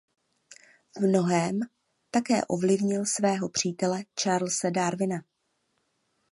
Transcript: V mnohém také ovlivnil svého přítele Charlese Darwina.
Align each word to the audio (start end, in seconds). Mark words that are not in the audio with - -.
V 0.95 1.07
mnohém 1.07 1.59
také 2.11 2.45
ovlivnil 2.45 3.05
svého 3.05 3.49
přítele 3.49 4.05
Charlese 4.23 4.71
Darwina. 4.71 5.17